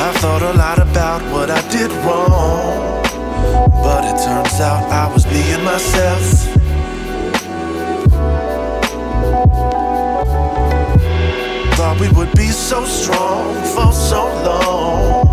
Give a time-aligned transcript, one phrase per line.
[0.00, 3.02] I've thought a lot about what I did wrong,
[3.82, 6.22] but it turns out I was being myself.
[11.76, 15.26] Thought we would be so strong for so long.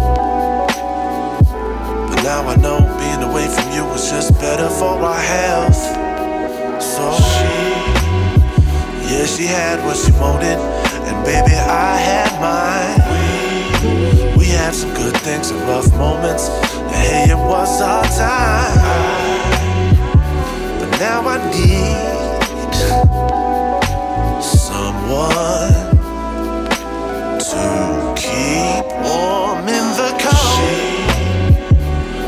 [2.09, 5.81] But now I know being away from you was just better for our health.
[6.81, 7.53] So she,
[9.09, 10.59] yeah, she had what she wanted,
[11.07, 12.99] and baby, I had mine.
[14.37, 16.47] We, had some good things and rough moments,
[16.91, 18.77] hey, it was our time.
[20.79, 22.75] But now I need
[24.41, 25.73] someone
[27.51, 30.69] to keep warm in the cold.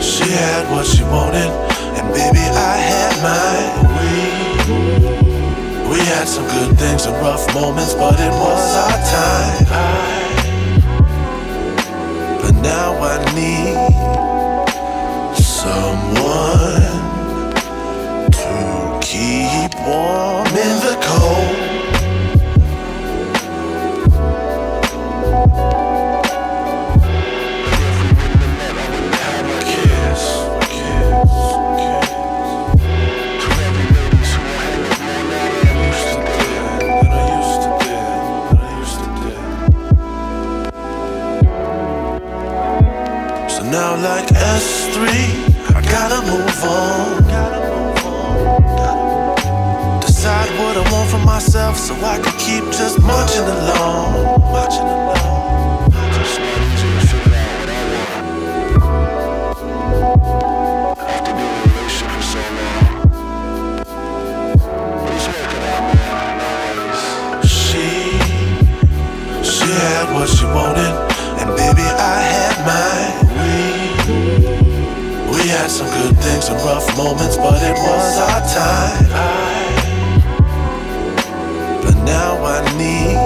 [0.02, 1.52] She, she had what she wanted,
[1.98, 3.87] and baby, I had mine.
[5.98, 9.66] We, had some good things and rough moments, but it was our time.
[12.40, 13.76] But now I need
[15.36, 16.77] someone
[51.38, 54.42] myself so I can keep just marching along.
[54.52, 55.92] Marching along.
[69.44, 70.94] She had what she wanted,
[71.40, 73.14] and baby, I had mine.
[73.38, 73.58] We,
[75.32, 79.57] we had some good things and rough moments, but it was our time.
[82.46, 83.17] I need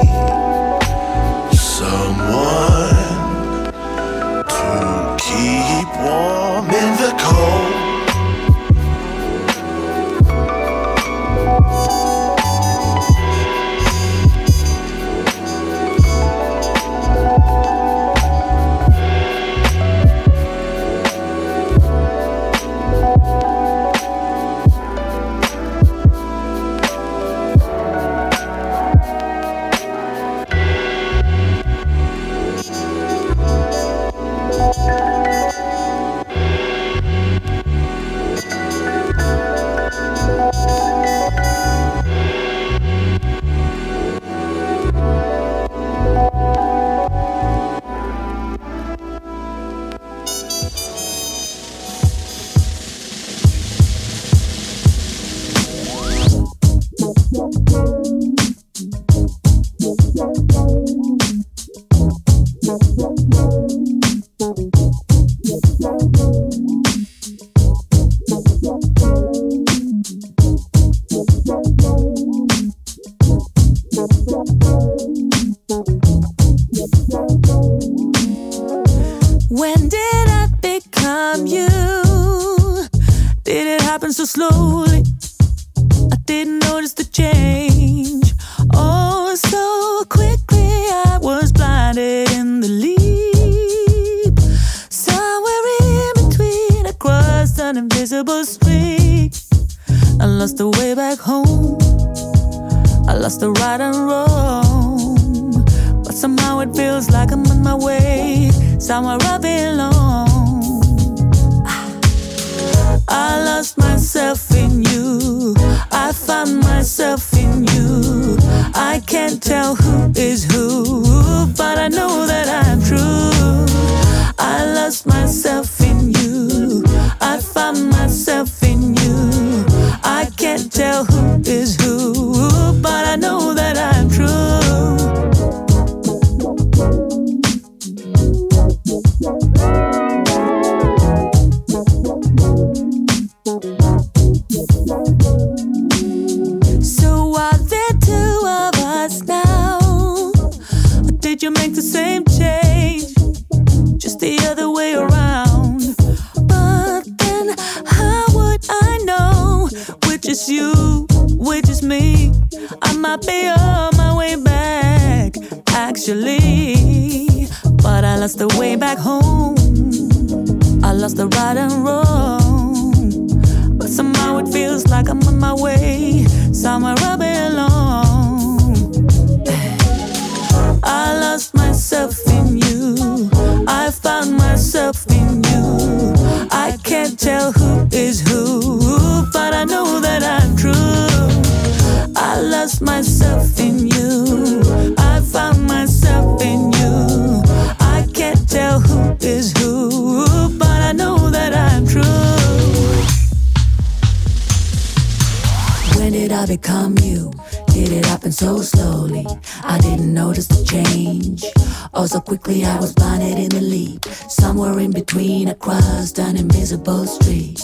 [206.57, 207.31] become you?
[207.67, 209.25] Did it happen so slowly?
[209.63, 211.45] I didn't notice the change.
[211.93, 214.03] Oh, so quickly I was blinded in the leap.
[214.27, 217.61] Somewhere in between, I crossed an invisible street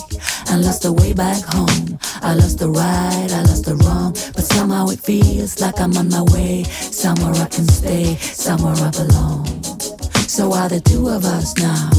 [0.50, 2.00] and lost the way back home.
[2.22, 6.08] I lost the right, I lost the wrong, but somehow it feels like I'm on
[6.08, 6.64] my way.
[6.64, 9.44] Somewhere I can stay, somewhere I belong.
[10.36, 11.92] So are the two of us now?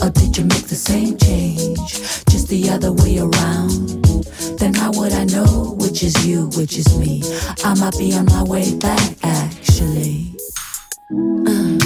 [0.00, 1.90] Or did you make the same change?
[2.32, 4.09] Just the other way around?
[4.58, 7.22] Then how would I know which is you, which is me?
[7.64, 10.36] I might be on my way back, actually.
[11.46, 11.78] Uh.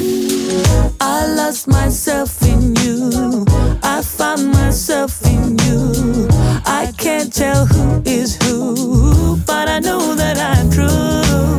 [1.01, 3.45] I lost myself in you.
[3.83, 6.29] I found myself in you.
[6.67, 11.57] I can't tell who is who, but I know that I'm true.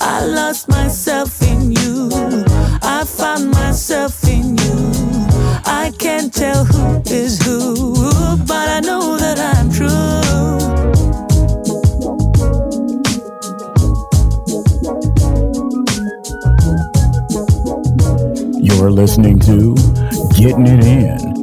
[0.00, 2.10] I lost myself in you.
[2.82, 4.23] I found myself.
[5.66, 7.94] I can't tell who is who,
[8.46, 9.88] but I know that I'm true.
[18.60, 19.74] You're listening to
[20.36, 21.33] Getting It In.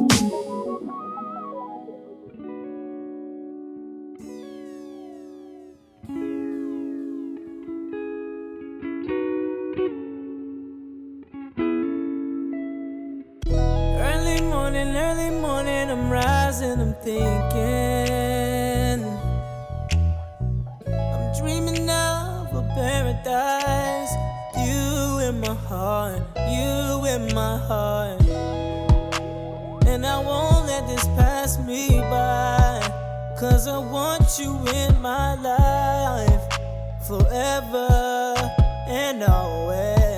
[25.52, 28.22] You in my heart, you in my heart.
[29.86, 32.80] And I won't let this pass me by.
[33.38, 36.42] Cause I want you in my life
[37.06, 38.34] forever
[38.88, 40.11] and always.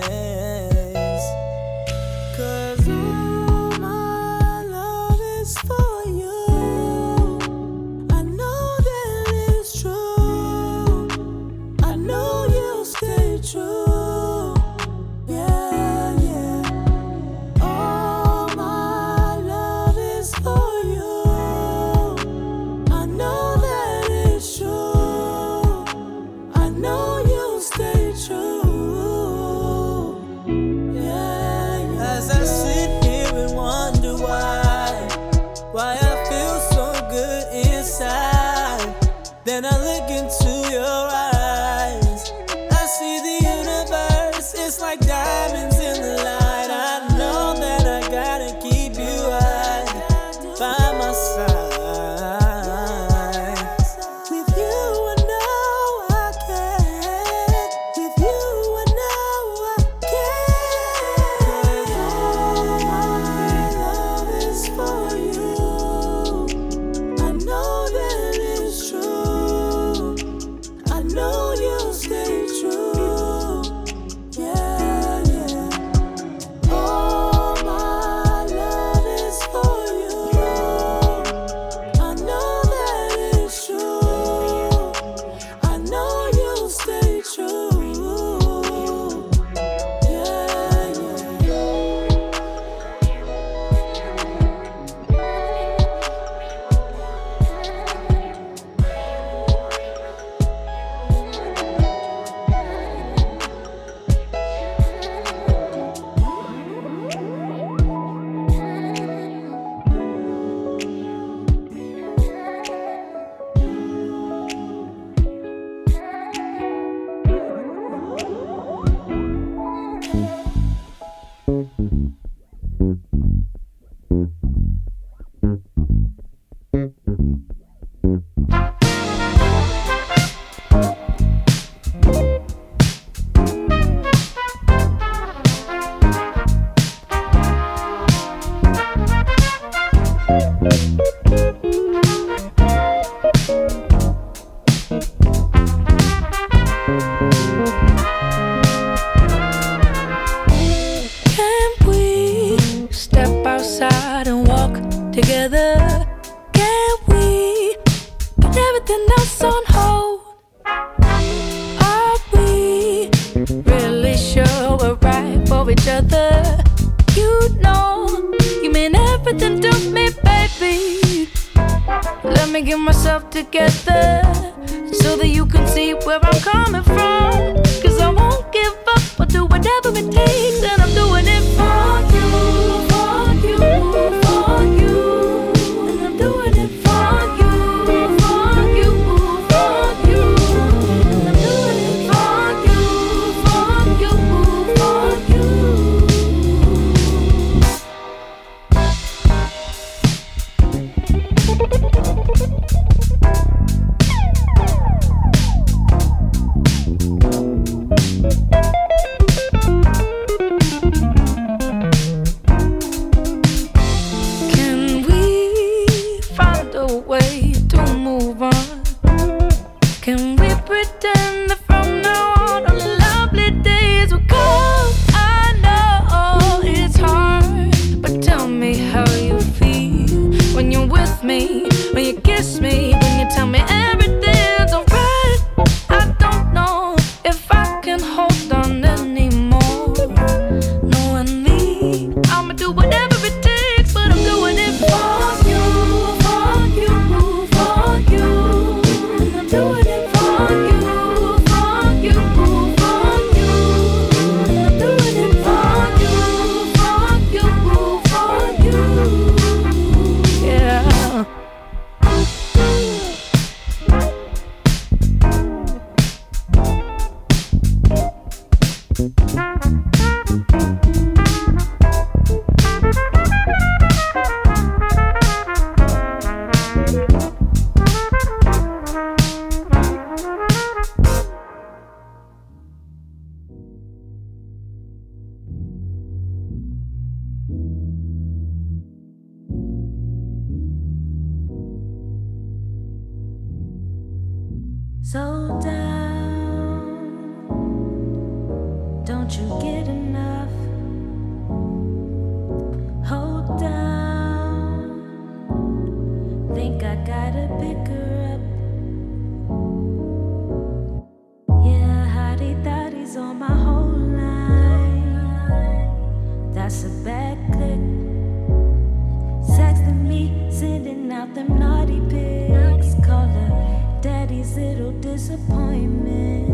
[324.55, 326.49] this little disappointment.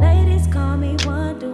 [0.00, 1.53] Ladies call me wonder.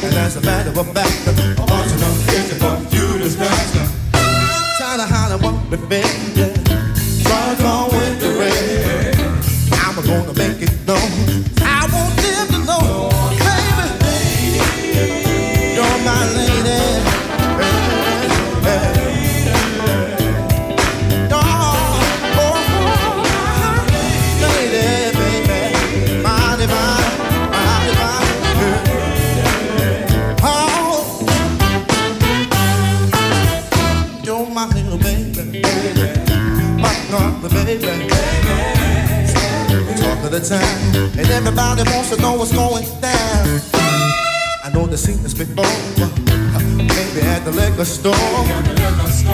[0.00, 1.32] And as a matter of fact, a
[1.66, 3.88] bunch of them kids for you to smash them.
[4.78, 6.27] Trying to hide what we been,
[34.58, 35.62] my little baby,
[36.82, 38.08] my God, baby
[40.02, 43.60] talk of the time, and everybody wants to know what's going down.
[44.64, 45.64] I know the scene is before,
[46.76, 48.16] maybe at the liquor store,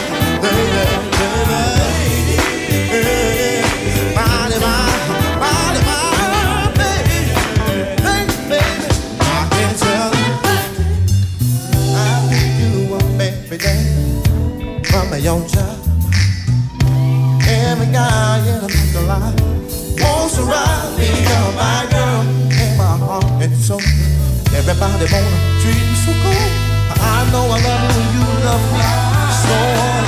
[15.28, 15.68] day from a.
[17.48, 19.34] Every guy in the parking lot
[20.00, 22.22] wants to ride me, girl, my girl,
[22.62, 23.80] in my heart and soul.
[24.54, 26.48] Everybody wanna treat you so cool.
[27.00, 28.86] I know I love you and you love me
[29.42, 30.07] so.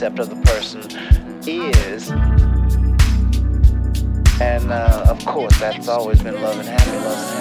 [0.00, 0.80] Concept of the person
[1.46, 2.10] is.
[4.40, 7.39] And uh, of course, that's always been love and happy,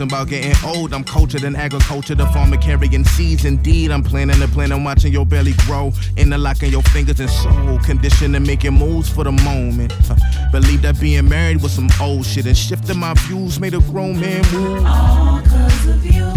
[0.00, 0.92] about getting old.
[0.92, 3.44] I'm cultured in agriculture, the farmer carrying seeds.
[3.44, 5.92] Indeed, I'm planning and planning, watching your belly grow.
[6.16, 7.78] Interlocking your fingers and soul.
[7.84, 9.92] Conditioned and making moves for the moment.
[10.06, 10.16] Huh.
[10.52, 12.46] Believe that being married was some old shit.
[12.46, 14.84] And shifting my views made a grown man move.
[14.86, 16.32] All 'cause of you.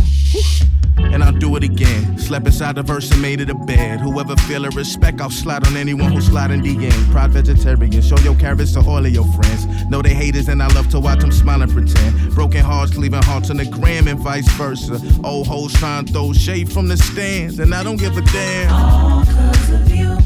[0.97, 2.10] and I'll do it again.
[2.31, 3.99] Slept inside the verse and made it a bed.
[3.99, 7.11] Whoever feel a respect, I'll slide on anyone who slide in the end.
[7.11, 9.65] Proud vegetarian, show your carrots to all of your friends.
[9.89, 12.33] Know they haters and I love to watch them smile and pretend.
[12.33, 15.01] Broken hearts leaving hearts on the gram and vice versa.
[15.25, 18.71] Old hoes trying to throw shade from the stands, and I don't give a damn.
[18.71, 20.17] All cause of you.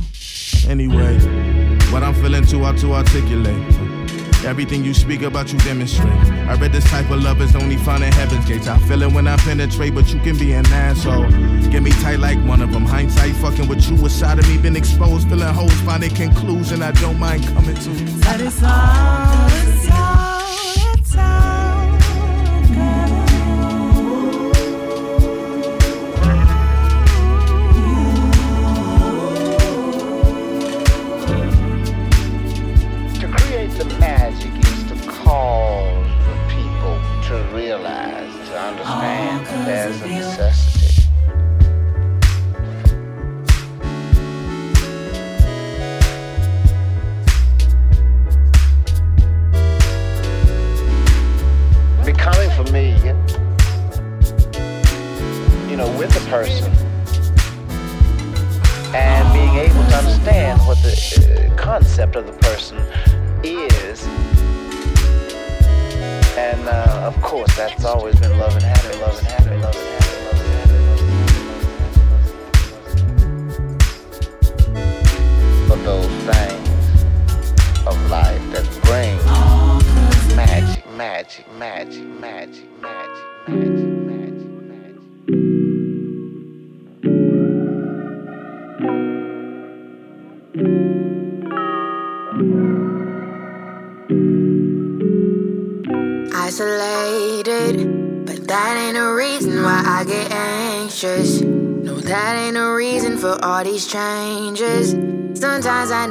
[0.70, 1.18] Anyway,
[1.92, 3.85] what I'm feeling too hard to articulate.
[4.46, 6.08] Everything you speak about, you demonstrate.
[6.48, 8.68] I read this type of love is only found in heaven's gates.
[8.68, 11.30] I feel it when I penetrate, but you can be an asshole.
[11.72, 12.86] Get me tight like one of them.
[12.86, 16.84] Hindsight fucking with you inside of me, been exposed, feeling hoes, finding conclusion.
[16.84, 17.90] I don't mind coming to.
[18.26, 18.40] That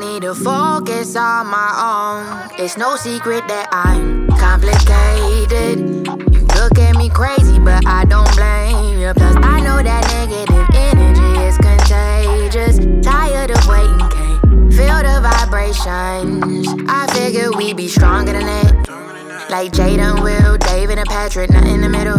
[0.05, 2.51] need to focus on my own.
[2.59, 6.07] It's no secret that I'm complicated.
[6.35, 9.13] You look at me crazy, but I don't blame you.
[9.15, 12.77] Plus, I know that negative energy is contagious.
[13.05, 16.69] Tired of waiting, can't feel the vibrations.
[16.89, 19.49] I figured we'd be stronger than that.
[19.51, 22.19] Like Jaden, Will, David, and Patrick, not in the middle.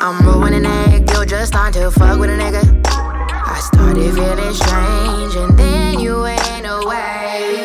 [0.00, 2.77] I'm ruining that, You're just starting to fuck with a nigga.
[3.78, 7.62] Started feeling strange, and then you went away.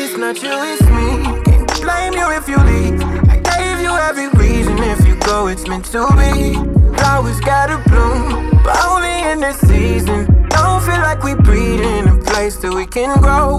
[0.00, 1.42] It's not you, it's me.
[1.44, 3.00] Can't blame you if you leave.
[3.30, 4.76] I gave you every reason.
[4.78, 6.52] If you go, it's meant to be.
[6.98, 10.26] Flowers gotta bloom, but only in this season.
[10.50, 13.56] Don't feel like we breed in a place that we can grow.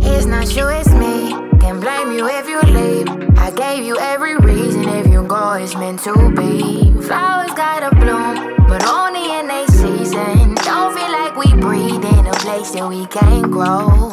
[0.00, 1.32] It's not you, it's me.
[1.58, 3.08] Can't blame you if you leave.
[3.36, 4.88] I gave you every reason.
[4.88, 6.92] If you go, it's meant to be.
[7.02, 9.66] Flowers gotta bloom, but only in their
[10.10, 10.54] season.
[10.54, 14.12] Don't feel like we breathe in a place that we can't grow.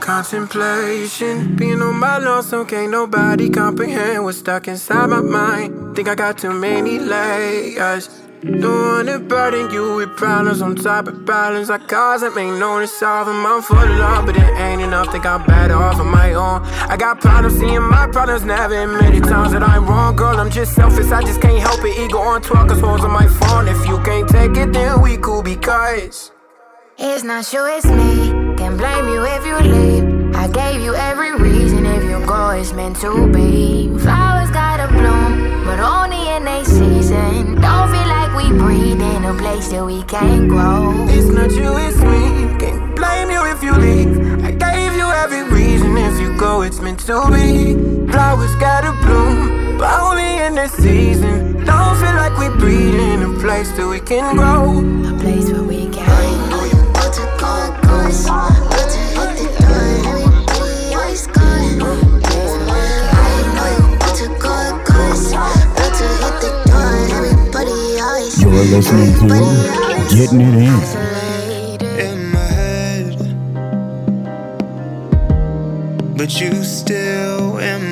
[0.00, 5.96] Contemplation, being on my lonesome, can't nobody comprehend what's stuck inside my mind.
[5.96, 8.08] Think I got too many layers.
[8.42, 12.70] Don't wanna burden you with problems on top of problems I cause that make no
[12.70, 13.44] one solve them.
[13.44, 15.12] I'm but it ain't enough.
[15.12, 16.62] Think I'm better off on my own.
[16.88, 20.16] I got problems seeing my problems, never admitted times that I'm wrong.
[20.16, 21.98] Girl, I'm just selfish, I just can't help it.
[21.98, 23.68] Ego on 12, cause phones on my phone.
[23.68, 26.32] If you can't take it, then we cool because.
[26.96, 28.56] It's not you, it's me.
[28.56, 30.34] Can't blame you if you leave.
[30.34, 31.84] I gave you every reason.
[31.84, 33.88] If you go, it's meant to be.
[33.98, 37.60] Flowers gotta bloom, but only in a season.
[37.60, 40.92] Don't feel like we breathe in a place that we can't grow.
[41.08, 42.58] It's not you, it's me.
[42.58, 44.44] Can't blame you if you leave.
[44.44, 45.96] I gave you every reason.
[45.96, 47.74] If you go, it's meant to be.
[48.10, 51.64] Flowers gotta bloom, but only in this season.
[51.64, 54.78] Don't feel like we breathe in a place that we can grow.
[55.14, 56.08] A place where we can.
[56.08, 56.64] I know
[58.24, 58.69] You're
[68.50, 69.26] listening to
[70.14, 70.80] Getting It In.
[76.16, 77.89] But you still in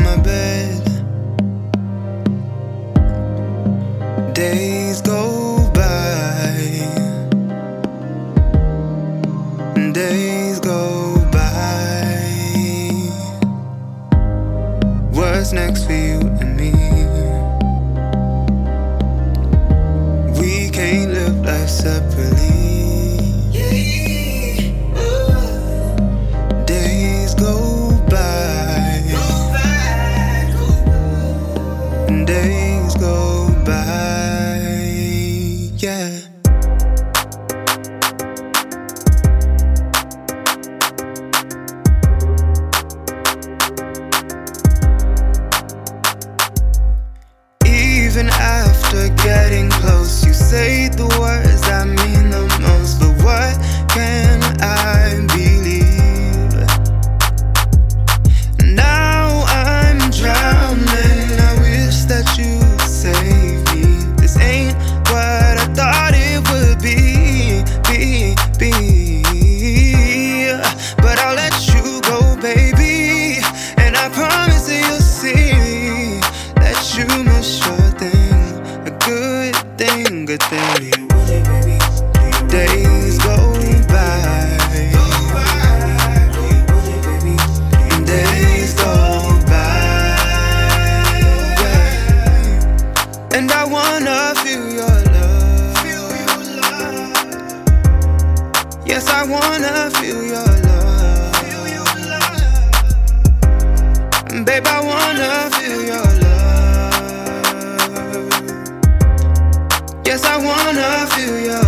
[110.18, 111.67] Staring at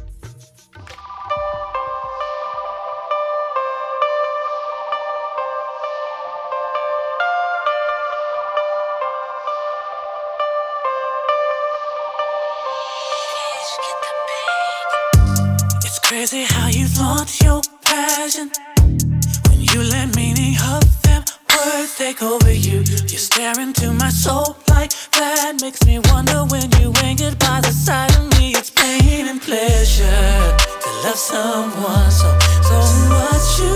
[18.49, 19.11] passion.
[19.49, 21.23] When you let meaning of them
[21.55, 26.69] words take over you, you stare into my soul like that makes me wonder when
[26.79, 28.53] you angered by the side of me.
[28.55, 33.59] It's pain and pleasure to love someone so so much.
[33.59, 33.73] You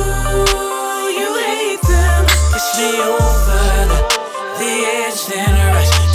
[1.20, 4.00] you hate them, push me over the,
[4.60, 6.15] the edge, then rush.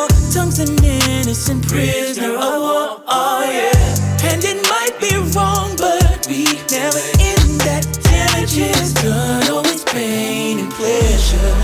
[0.00, 0.18] door.
[0.32, 3.02] Tongue's an innocent prisoner of war.
[3.06, 4.30] Oh yeah.
[4.30, 8.56] And it might be wrong, but we never end that damage.
[8.56, 9.50] is done.
[9.50, 11.54] always pain and pleasure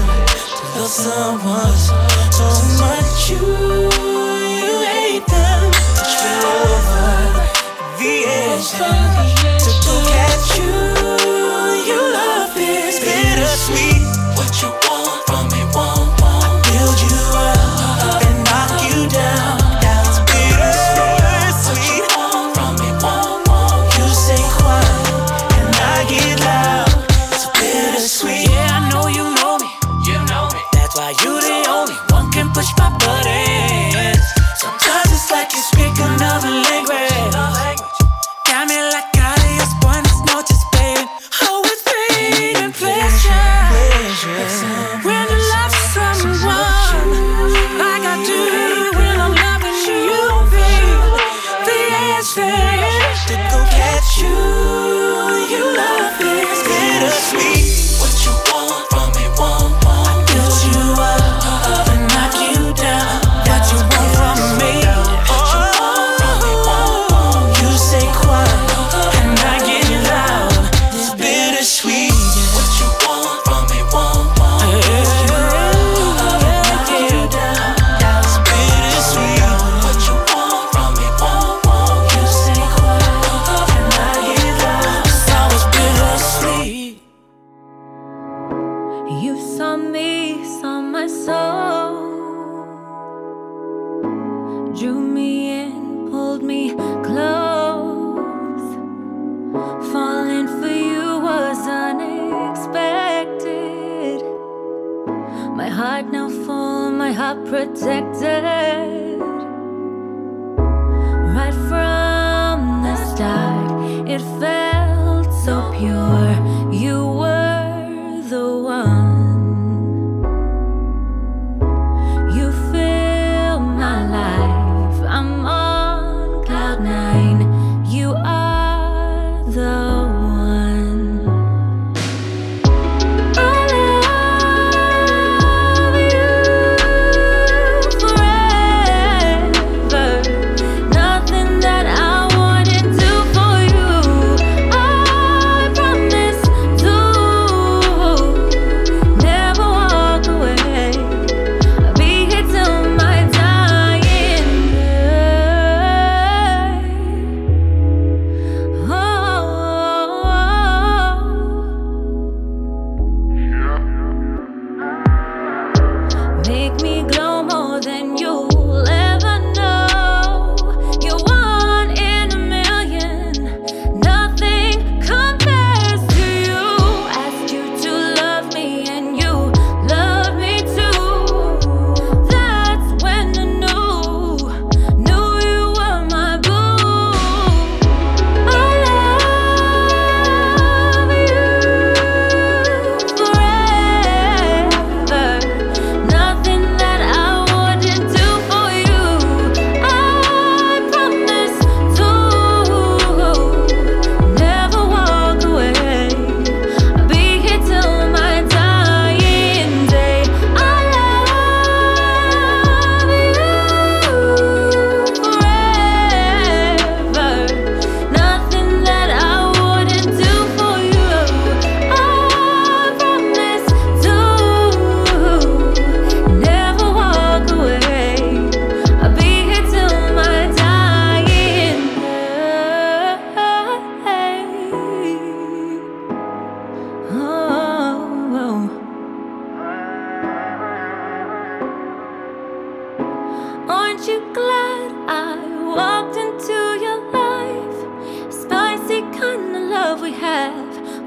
[0.57, 1.77] to love someone
[2.33, 2.49] so
[2.83, 3.31] much.
[3.31, 3.45] You
[4.61, 5.71] you hate them.
[6.45, 7.17] Over
[7.99, 9.46] the edge.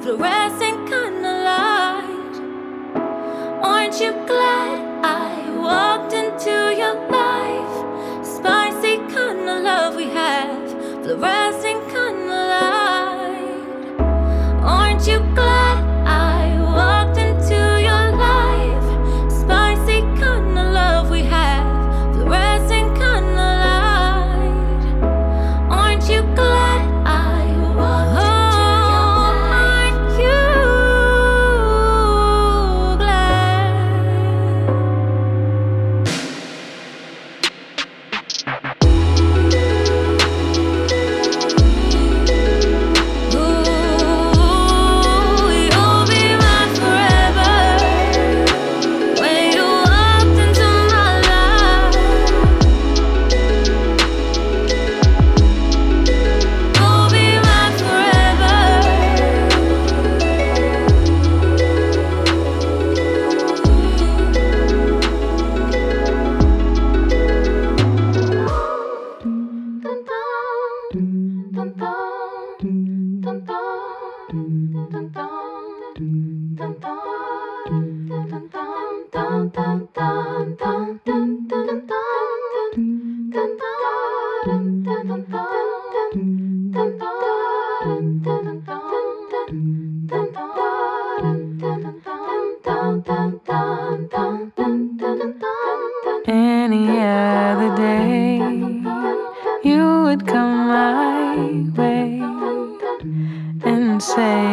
[0.10, 2.36] fluorescent kind of light.
[3.62, 8.26] Aren't you glad I walked into your life?
[8.26, 10.72] Spicy kind of love we have,
[11.03, 11.49] fluorescent.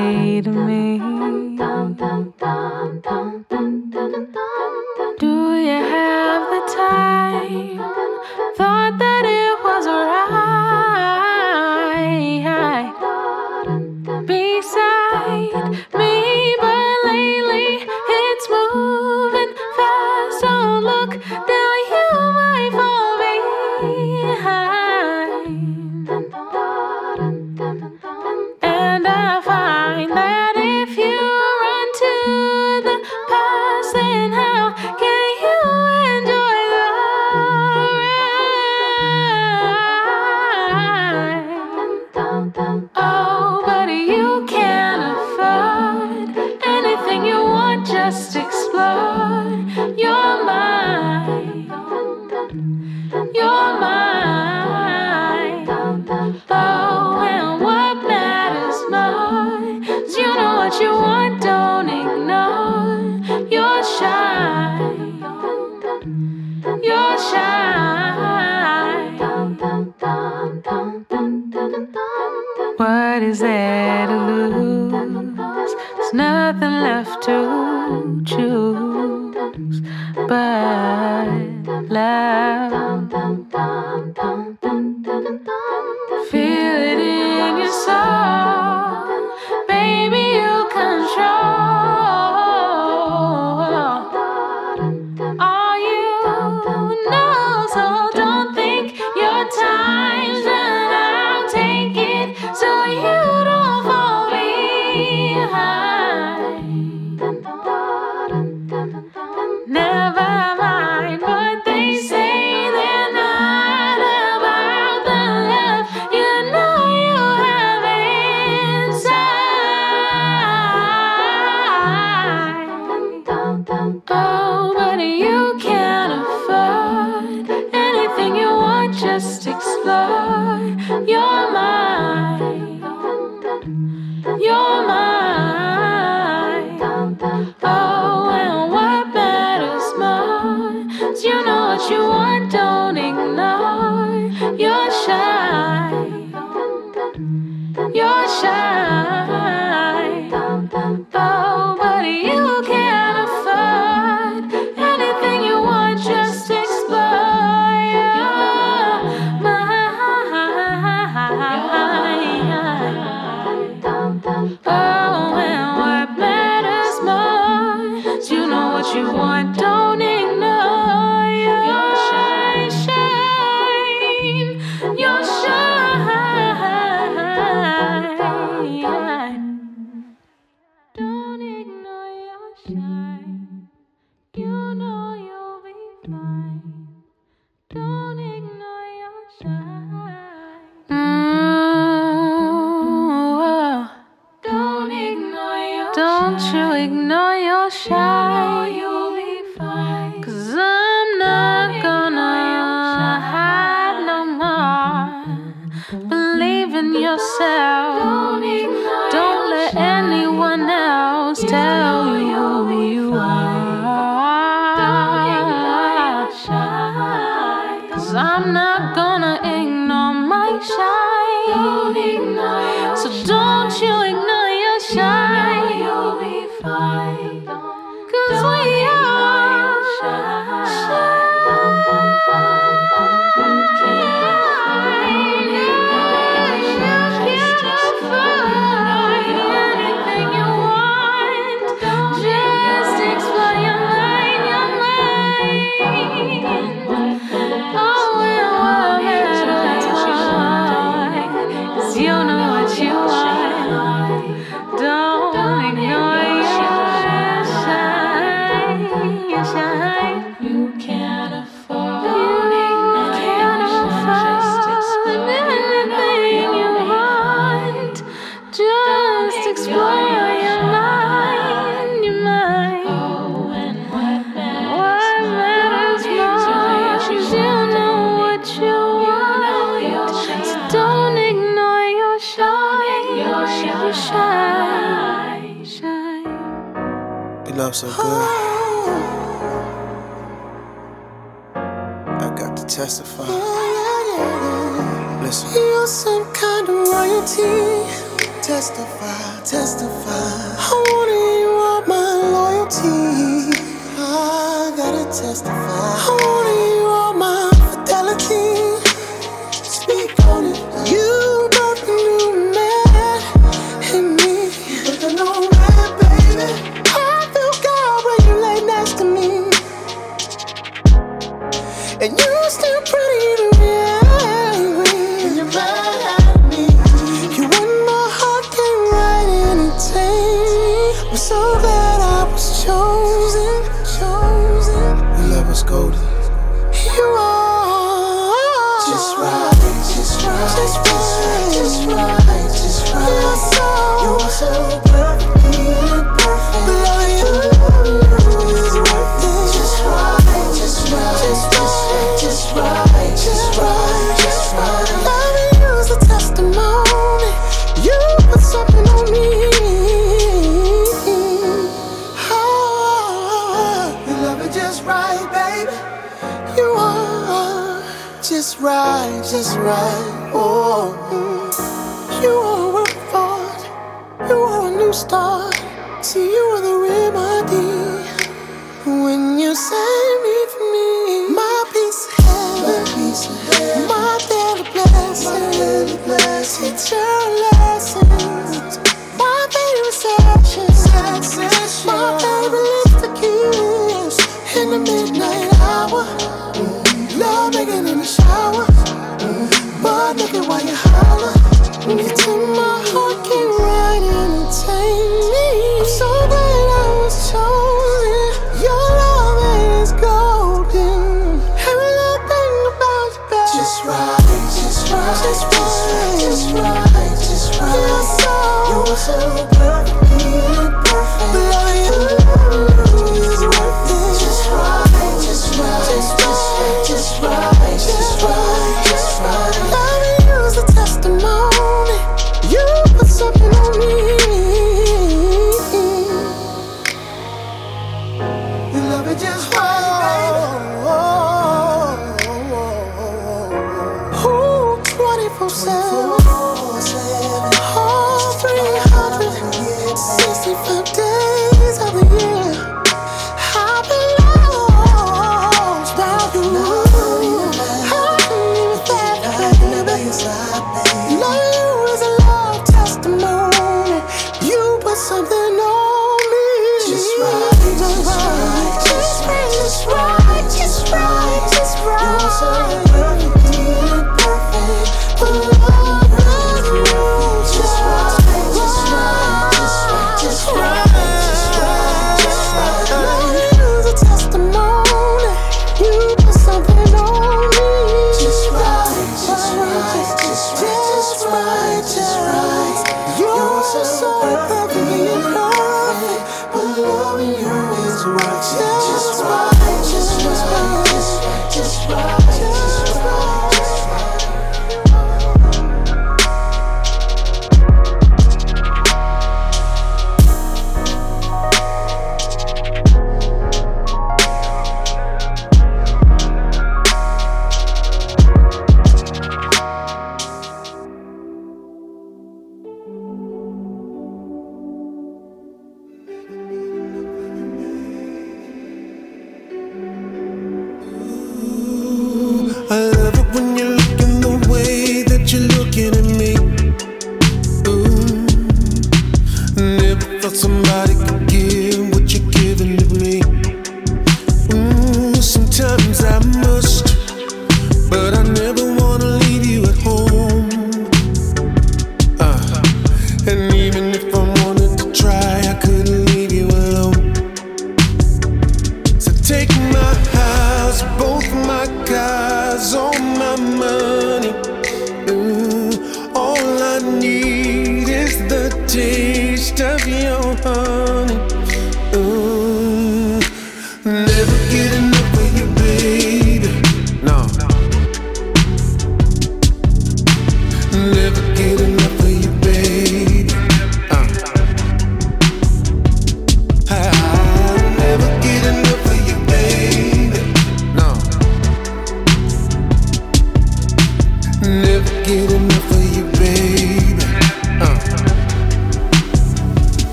[0.00, 0.98] say me?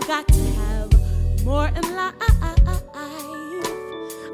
[0.00, 2.14] I've got to have more in life.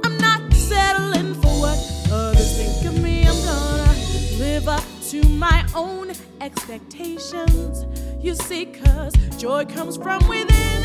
[0.05, 1.79] I'm not settling for what
[2.13, 3.27] others think of me.
[3.27, 3.93] I'm gonna
[4.39, 6.13] live up to my own
[6.43, 7.87] expectations.
[8.23, 10.85] You see, cause joy comes from within.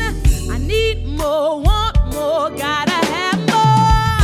[0.50, 4.16] I need more, want more, gotta have more.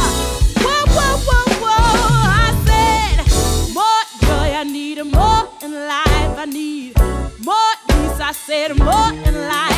[0.64, 2.32] Whoa, whoa, whoa, whoa.
[2.44, 6.38] I said, more joy, I need more in life.
[6.38, 6.98] I need
[7.44, 8.20] more peace.
[8.20, 9.75] I said, more in life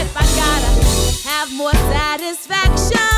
[1.48, 3.17] have more satisfaction.